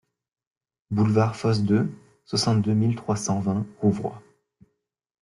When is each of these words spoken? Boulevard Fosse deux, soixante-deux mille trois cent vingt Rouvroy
Boulevard 0.89 1.35
Fosse 1.35 1.61
deux, 1.61 1.87
soixante-deux 2.25 2.73
mille 2.73 2.95
trois 2.95 3.15
cent 3.15 3.39
vingt 3.39 3.67
Rouvroy 3.81 4.19